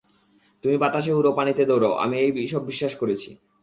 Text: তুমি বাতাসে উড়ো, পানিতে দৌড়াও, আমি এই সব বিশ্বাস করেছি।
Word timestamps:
তুমি 0.63 0.75
বাতাসে 0.77 1.11
উড়ো, 1.13 1.31
পানিতে 1.31 1.63
দৌড়াও, 1.65 1.93
আমি 2.03 2.15
এই 2.19 2.47
সব 2.47 2.61
বিশ্বাস 2.65 2.93
করেছি। 2.95 3.29